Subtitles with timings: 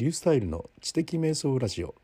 [0.00, 1.94] リュースタイルの知的瞑想ラジオ。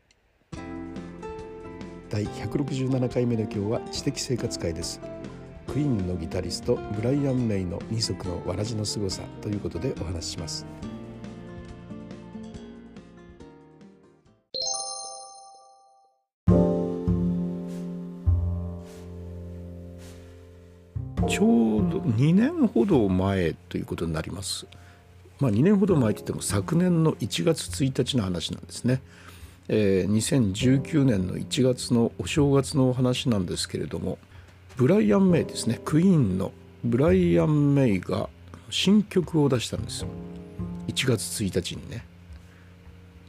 [2.11, 5.01] 第167回目の今日は知的生活会です。
[5.65, 10.67] クイーンのギタリストブライアン・メイの二足のわらじの凄さということでお話しします。
[21.27, 24.67] ちょうど2年ほど前ということになります。
[25.39, 29.01] まあ、2年ほど前といっても昨年の1月1日の話なんですね。
[29.69, 34.17] えー、2019年の1月のお正月のお話なんですけれども
[34.77, 35.79] ブライアン・メイですね。
[35.83, 36.51] クイーンの
[36.83, 38.29] ブライアン・メイが
[38.69, 40.07] 新曲を出したんですよ。
[40.87, 42.05] 1月1日にね。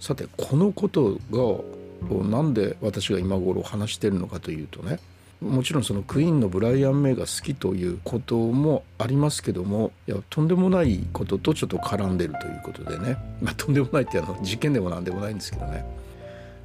[0.01, 5.01] さてこのことがなんで私が今頃話してるのかというとね
[5.41, 15.84] もちろんそのクイーンのブライアン・メイが好きということもありますけどもいやとんでもないこととちょっと絡んでるということでね、 まあ、とんでもないってあの事件でも何でもないんですけどね、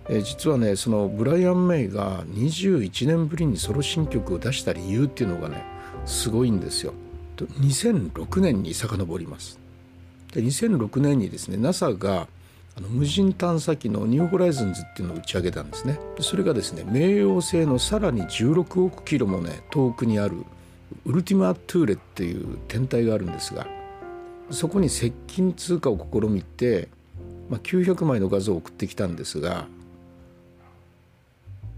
[0.10, 5.64] え、実はねそのブライアン・メイが21年ぶりにソロ新曲を出した理由っていうのがね
[6.06, 6.94] すごいんですよ。
[7.38, 9.60] 2006年に遡ります。
[10.34, 12.28] で2006年にですね NASA が
[12.76, 16.00] あの無人探査機のニューホライズンズっていうのを打ち上げたんですね。
[16.20, 20.38] それがですね冥王星のさらに16億キロもね遠くにある
[21.06, 23.68] ウルティマ・トゥーレっていう天体があるんですが
[24.50, 26.90] そこに接近通過を試みて、
[27.50, 29.68] まあ、900枚の画像を送ってきたんですが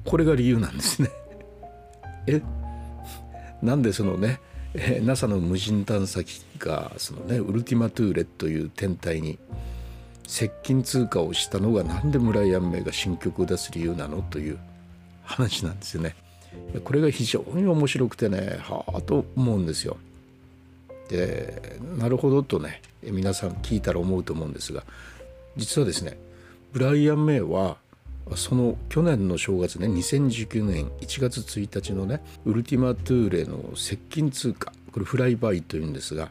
[0.03, 1.09] これが理由なんですね。
[2.27, 2.41] え
[3.61, 4.39] なんでそのね
[5.01, 9.39] NASA の無人探査機がそのねウルティマ・トゥーレという天体に
[10.27, 14.57] 接近通過をしたのがなんで村井安明が新曲を出す理由なのという
[15.23, 16.15] 話なんですよね。
[16.83, 19.97] これが非常に面白くてねはあと思うんですよ。
[21.09, 24.83] でなるほどとね皆さん聞いたら思うと思うんですが
[25.55, 26.17] 実はですね
[26.73, 27.77] ブライアン・メイは
[28.35, 36.29] その去年の正月ね2019年1月1日のねウルティマ・トゥーレの接近通過これフライバイというんですが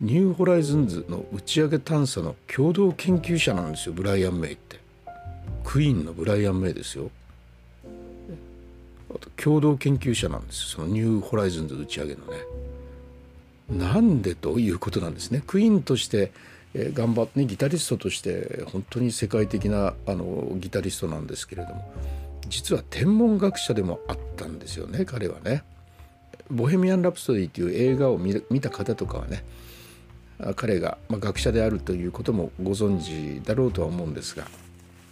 [0.00, 4.80] ニューホライズンズの打ち上げ探査の共同研究者なんですよブライアン・メイって。
[5.62, 7.10] クイーンのブライアン・メイですよ。
[9.10, 12.38] あと共同研究者なんですそのニューホライズンズ打ち上げのね。
[13.68, 15.42] なんでということなんですね。
[15.46, 16.32] クイーンとして
[16.74, 21.92] 頑張って、ね、ギタリストとして本当に世界的なあのギタリストなんですけれども
[22.48, 25.62] 実は天文学者でもあったんですよね彼はね。
[26.50, 29.44] ボヘミアン・ラプソディという映画を見た方とかはね
[30.56, 34.44] 彼が、ま学者であるということもご存知だろうとは思うんですが、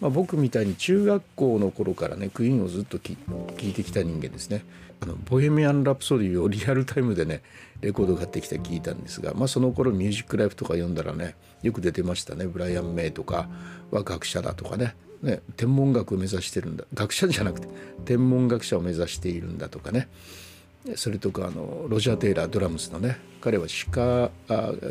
[0.00, 3.14] まあ、僕みたいに中学校の頃からねクイーンをずっと聴
[3.62, 4.64] いてきた人間ですね。
[5.00, 7.42] あのボヘミアン・ラプソディをリアルタイムでね
[7.80, 12.46] レコード買ってきて聞いたんですが、まあ、その頃ミュージックライフとか読んだらねよく出てましたね。
[12.46, 13.48] ブライアン・メイとか
[13.90, 14.94] は学者だとかね。
[15.22, 17.68] ね天文学を目指してるんだ学者じゃなくて
[18.04, 20.08] 天文学者を目指しているんだとかね。
[20.96, 24.30] それとかあのロジャー・テイラードラムスのね彼は歯科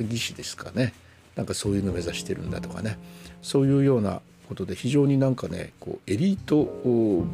[0.01, 0.93] 技師ですかね。
[1.35, 2.97] なんかそういうのを目指してるんだとかね。
[3.41, 6.65] そういうようなことで非常になんかねこうエリート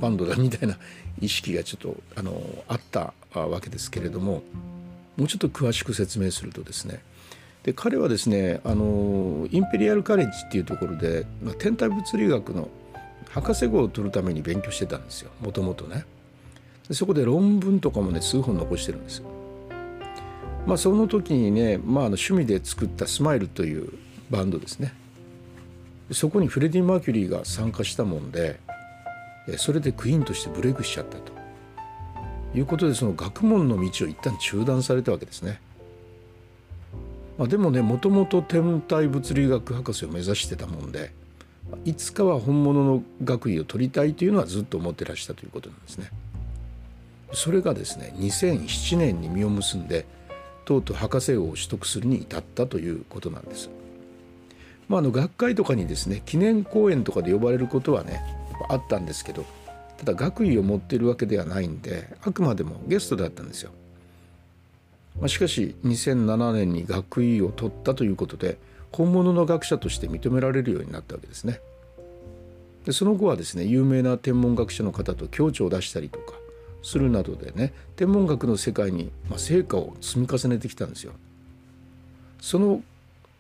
[0.02, 0.78] バンドだみたいな
[1.22, 4.44] 意識がちょっとあのあったわけですけれども
[5.16, 7.02] もうちょっと詳しく説明するとですね。
[7.64, 12.68] で彼はですねあのインペリアルカレッジっていうところで、まあ、天体物理学の
[13.30, 15.32] 博士号を取るために勉強してたんですよ。
[15.40, 16.06] もともとね。
[16.92, 19.26] そこで論文とかもね数本残してるんですよ。
[20.66, 23.94] まあその時にね、まあ、あの趣味で作ったスマイルという
[24.30, 24.94] バンドですね
[26.12, 28.60] そこにフレディ・マーキュリーが参加したもんで
[29.58, 31.34] それでクイーンとしてブレイクしちゃったと
[32.56, 35.60] いうことでその学問の道を一旦中断されたわけですね。
[37.38, 41.12] まあ、でもねもともと天体物理学博士を目指してたもんで
[41.84, 46.12] いつかは本物の学位を取りたいというのはずっと思ってらしたということなんですね。
[47.34, 50.06] それがですね2007年に実を結んで
[50.66, 53.70] とうとう博士号を取得するに至ったということなんです。
[54.88, 58.22] まあ、あの学会とかにですね記念講演とかで呼ばれることはね
[58.70, 59.46] あったんですけど
[59.98, 63.72] ただ学位を持っているわけではないんであくまでもゲストだったんですよ。
[65.20, 68.58] まあ、しかし2007年に学位を取ったということで
[68.92, 71.60] 本物の学者として認められるようになったわけですね。
[72.86, 76.34] でその後はですね有名な天文学者の方と共著を出したりとか
[76.84, 81.14] するなどでね天文学の世界に、成果を積み重ねてきたんですよ。
[82.40, 82.84] その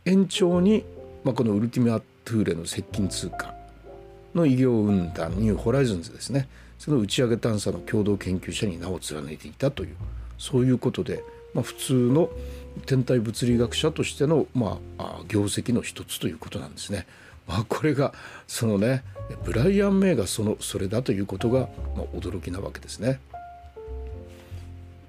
[0.06, 0.84] 延長に、
[1.24, 3.54] まあ、このウルティマ・トゥーレの接近通過
[4.34, 6.48] の偉業を生んだニューホライズンズですね
[6.80, 9.96] その打ち上げ探査の共同研究者に名を連ねていたという
[10.38, 11.24] そういうことで、
[11.54, 12.30] まあ、普通の
[12.86, 17.06] 天体物理学者としての、まあ、業績の一つということなんですね。
[17.48, 18.13] まあ、これが
[18.48, 19.04] そのね
[19.44, 23.19] ブライアン・メイがそのそれだということが、まあ、驚きなわけですね。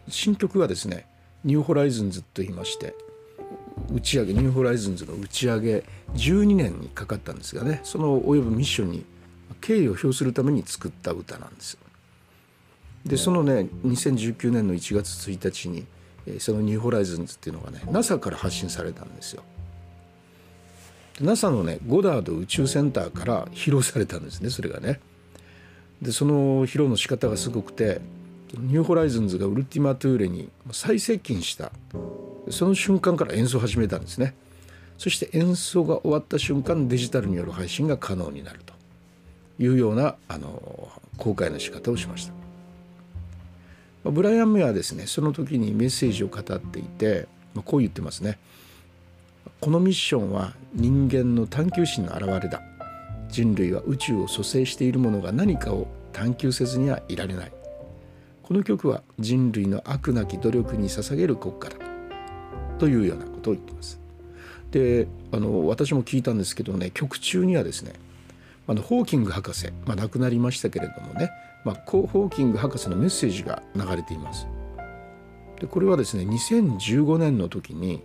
[0.08, 1.06] 新曲はですね
[1.44, 2.94] 「ニューホライズンズ」と言いまして
[3.92, 5.84] 打ち上げニューホライズンズの打ち上げ
[6.14, 9.04] 12年にかかったんですがねその及ぶミッションに
[9.60, 11.78] 敬意を表するために作った歌なんです。
[13.06, 15.86] でそのね2019年の1月1日に
[16.38, 19.42] そのニューホライズンズっていうのがね NASA から発信されたんですよ。
[21.20, 25.00] NASA のねゴダード宇宙センターから披露されたんですねそれがね。
[26.02, 28.00] でその披露の仕方がすごくて
[28.58, 31.72] ニューホライズンズがウルティマトゥーレに最接近した
[32.50, 34.34] その瞬間から演奏を始めたんですね。
[34.98, 38.74] そして演奏が終わった瞬間デジタルによる配信が可能になると
[39.58, 44.10] いうようなあの公開の仕方をしました。
[44.10, 47.26] ブライアン・メアはですねその時にメッセージを語っていて
[47.64, 48.38] こう言ってますね。
[49.60, 52.62] このミッションは人間の探求心の表れだ。
[53.28, 57.52] 人類は宇宙を蘇生しているものが何かを探求せずにはいられない。
[58.42, 61.76] この曲は人類の悪なき努力に捧げる国家だ。
[62.78, 64.00] というようなことを言ってます。
[64.70, 67.92] であの私も聞いたんですけどね曲中にはですね
[68.66, 71.30] あのホーキング博士、まあ、亡くなりましたけれどもね
[71.64, 74.46] まあ、ホーキング博士のメッセージが流れています。
[75.60, 78.02] でこれはですね2015年の時に、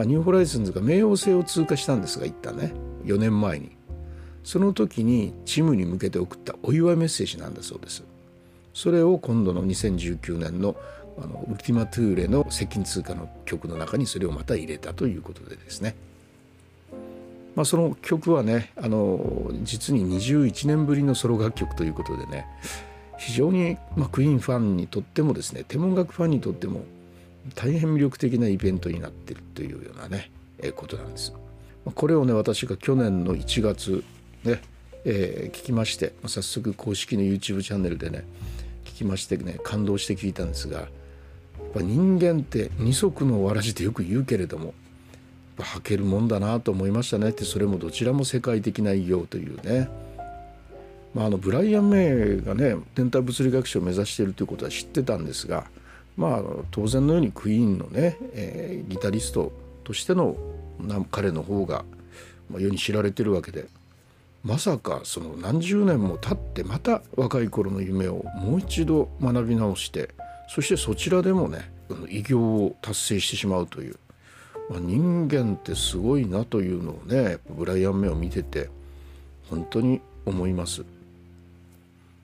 [0.00, 2.72] まあ、ニューホライズンズが冥王星を通過したんですが一旦ね
[3.04, 3.76] 4年前に
[4.44, 8.02] その時にチームに向けて送ったお祝いメッセージなんだそうです。
[8.72, 10.74] それを今度の2019年の
[11.18, 15.94] あのウルティマトゥーレの接近通過の曲の中にそれをまた入れたということでですね。
[17.54, 22.46] まあ、その曲はねあの実に21年ぶりのソロ楽曲ということでね
[23.18, 26.84] 非常に、まあ、クイーンファンにとってもですね天文学ファンにとっても
[27.54, 31.32] 大変魅力的なイベントになってるというようなね、えことなんです。
[31.94, 34.04] これをね私が去年の1月
[34.44, 34.60] ね、
[35.04, 38.24] えー、聞きまして早速公式の YouTube チャンネルでね
[38.84, 40.88] 聞きましてね感動して聞いたんですがやっ
[41.74, 44.74] ぱ人間って二足のわらじってよく言うけれども
[45.58, 49.88] 履けるもんだなと思いましたねってそれもどちらも世界的な偉業というね。
[51.12, 55.66] まあ、あのブライアン・メイがね天体物理学者を目指しているということは知ってたんですが、
[56.16, 59.52] まあ、当然のようにクイーンのね、えー、ギタリスト
[59.84, 60.36] としての
[61.10, 61.84] 彼の方が
[62.50, 63.66] 世に知られてるわけで
[64.42, 70.10] まさかその何十年も経ってまた若い頃の夢をもう一度学び直して
[70.48, 71.70] そしてそちらでもね
[72.08, 73.96] 偉業を達成してしまうという、
[74.70, 78.70] まあ、人間ってすごいなというのをねブライアン・メイを見てて
[79.50, 80.84] 本当に思います。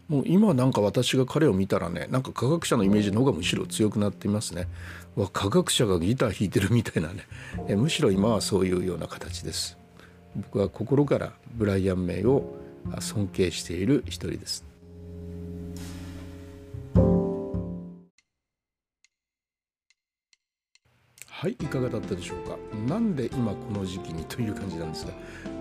[0.08, 4.68] もう今なんか私が彼を見たらねなんか科学者のイメージの方がむしろ強くなっていますね。
[5.16, 7.26] わ科学者がギター弾いてるみたいなね。
[7.68, 9.76] えむしろ今はそういうような形です。
[10.36, 12.54] 僕は心からブライアン・メイを
[13.00, 14.64] 尊敬している一人です。
[21.28, 22.56] はいいかがだったでしょうか。
[22.86, 25.12] なんで今この時期にという感じなんですが。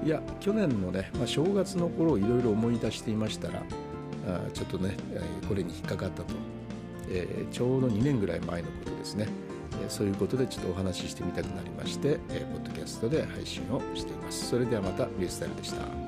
[0.05, 3.63] いや去年のね、まあ、正月の頃をいろいろ思い出していましたら
[4.27, 4.95] あちょっとね
[5.47, 6.33] これに引っかかったと、
[7.09, 9.27] えー、ちょうど2年ぐらい前のことですね、
[9.83, 14.49] え、そういうことでちょっとお話ししてみたくなりまして、えー、ポッドキャストで配信をしています。
[14.49, 16.04] それではまたビュースタイルでした。